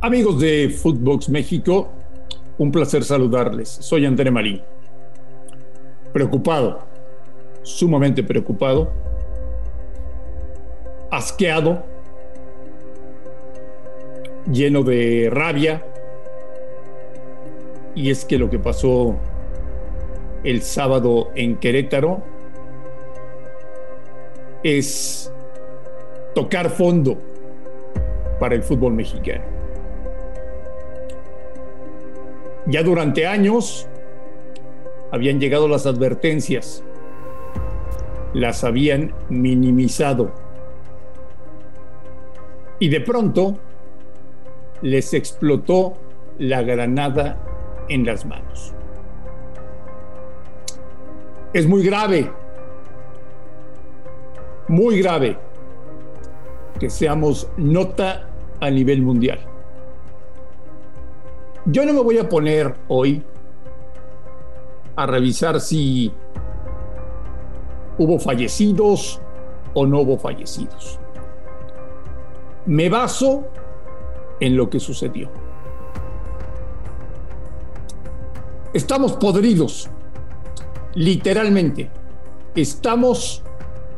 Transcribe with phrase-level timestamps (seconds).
[0.00, 1.88] Amigos de Footbox México,
[2.56, 3.68] un placer saludarles.
[3.68, 4.62] Soy André Marín.
[6.12, 6.86] Preocupado,
[7.64, 8.92] sumamente preocupado,
[11.10, 11.82] asqueado,
[14.48, 15.84] lleno de rabia.
[17.96, 19.16] Y es que lo que pasó
[20.44, 22.22] el sábado en Querétaro
[24.62, 25.32] es
[26.36, 27.18] tocar fondo
[28.38, 29.57] para el fútbol mexicano.
[32.68, 33.88] Ya durante años
[35.10, 36.84] habían llegado las advertencias,
[38.34, 40.34] las habían minimizado
[42.78, 43.56] y de pronto
[44.82, 45.94] les explotó
[46.38, 47.38] la granada
[47.88, 48.74] en las manos.
[51.54, 52.30] Es muy grave,
[54.68, 55.38] muy grave
[56.78, 58.28] que seamos nota
[58.60, 59.40] a nivel mundial.
[61.70, 63.22] Yo no me voy a poner hoy
[64.96, 66.10] a revisar si
[67.98, 69.20] hubo fallecidos
[69.74, 70.98] o no hubo fallecidos.
[72.64, 73.48] Me baso
[74.40, 75.28] en lo que sucedió.
[78.72, 79.90] Estamos podridos,
[80.94, 81.90] literalmente.
[82.54, 83.42] Estamos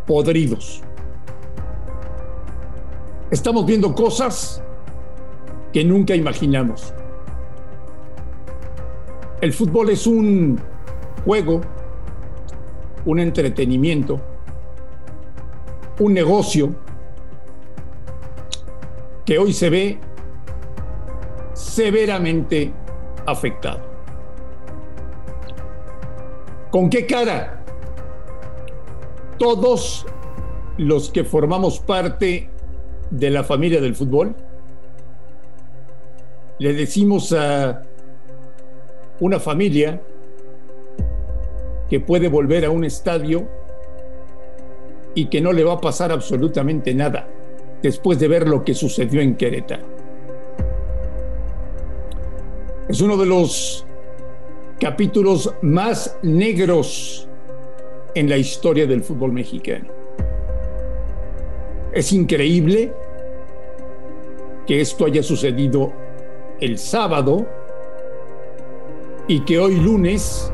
[0.08, 0.82] podridos.
[3.30, 4.60] Estamos viendo cosas
[5.72, 6.94] que nunca imaginamos.
[9.40, 10.60] El fútbol es un
[11.24, 11.62] juego,
[13.06, 14.20] un entretenimiento,
[15.98, 16.74] un negocio
[19.24, 19.98] que hoy se ve
[21.54, 22.70] severamente
[23.24, 23.80] afectado.
[26.70, 27.64] ¿Con qué cara?
[29.38, 30.06] Todos
[30.76, 32.50] los que formamos parte
[33.10, 34.36] de la familia del fútbol
[36.58, 37.82] le decimos a
[39.20, 40.00] una familia
[41.88, 43.48] que puede volver a un estadio
[45.14, 47.28] y que no le va a pasar absolutamente nada
[47.82, 49.82] después de ver lo que sucedió en Querétaro.
[52.88, 53.84] Es uno de los
[54.78, 57.28] capítulos más negros
[58.14, 59.88] en la historia del fútbol mexicano.
[61.92, 62.92] Es increíble
[64.66, 65.92] que esto haya sucedido
[66.60, 67.46] el sábado
[69.30, 70.52] y que hoy lunes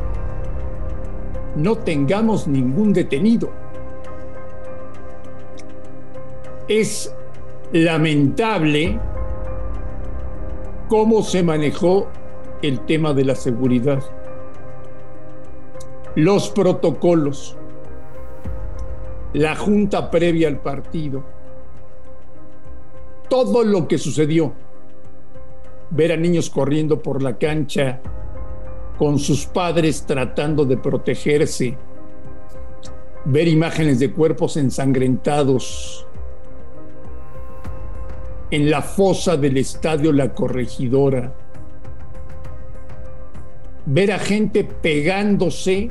[1.54, 3.48] no tengamos ningún detenido.
[6.68, 7.10] Es
[7.72, 9.00] lamentable
[10.90, 12.08] cómo se manejó
[12.60, 14.02] el tema de la seguridad,
[16.14, 17.56] los protocolos,
[19.32, 21.24] la junta previa al partido,
[23.30, 24.52] todo lo que sucedió,
[25.88, 28.02] ver a niños corriendo por la cancha
[28.98, 31.76] con sus padres tratando de protegerse,
[33.24, 36.06] ver imágenes de cuerpos ensangrentados
[38.50, 41.34] en la fosa del estadio La Corregidora,
[43.86, 45.90] ver a gente pegándose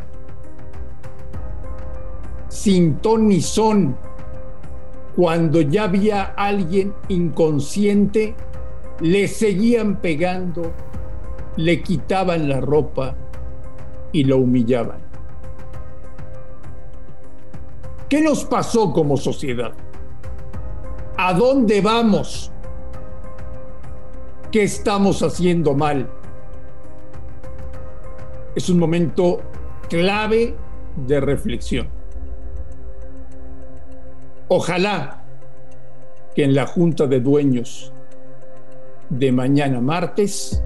[2.49, 3.97] sin ton ni son
[5.15, 8.35] cuando ya había alguien inconsciente,
[8.99, 10.73] le seguían pegando
[11.57, 13.15] le quitaban la ropa
[14.11, 14.99] y lo humillaban.
[18.09, 19.73] ¿Qué nos pasó como sociedad?
[21.17, 22.51] ¿A dónde vamos?
[24.51, 26.09] ¿Qué estamos haciendo mal?
[28.55, 29.41] Es un momento
[29.89, 30.55] clave
[30.95, 31.89] de reflexión.
[34.47, 35.23] Ojalá
[36.35, 37.91] que en la Junta de Dueños
[39.09, 40.63] de mañana martes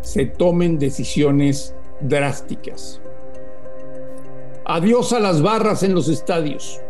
[0.00, 3.00] se tomen decisiones drásticas.
[4.64, 6.80] Adiós a las barras en los estadios.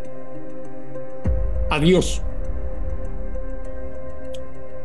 [1.71, 2.23] Adiós.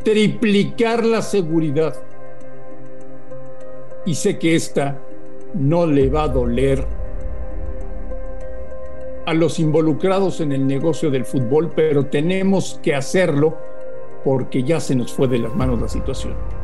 [0.04, 1.94] Triplicar la seguridad.
[4.06, 4.98] Y sé que esta
[5.54, 6.84] no le va a doler
[9.26, 13.56] a los involucrados en el negocio del fútbol, pero tenemos que hacerlo
[14.22, 16.63] porque ya se nos fue de las manos la situación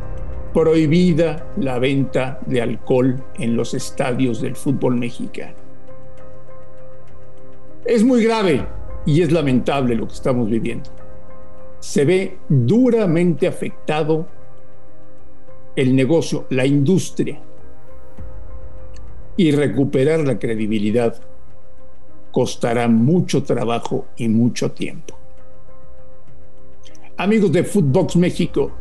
[0.53, 5.55] prohibida la venta de alcohol en los estadios del fútbol mexicano.
[7.85, 8.65] Es muy grave
[9.05, 10.89] y es lamentable lo que estamos viviendo.
[11.79, 14.27] Se ve duramente afectado
[15.75, 17.41] el negocio, la industria.
[19.37, 21.15] Y recuperar la credibilidad
[22.31, 25.17] costará mucho trabajo y mucho tiempo.
[27.17, 28.71] Amigos de Footbox México,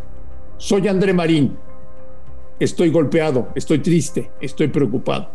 [0.61, 1.57] Soy André Marín.
[2.59, 5.31] Estoy golpeado, estoy triste, estoy preocupado.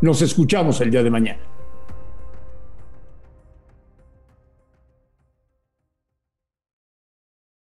[0.00, 1.51] Nos escuchamos el día de mañana.